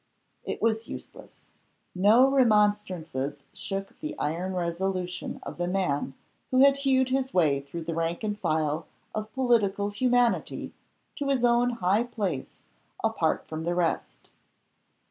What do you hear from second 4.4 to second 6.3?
resolution of the man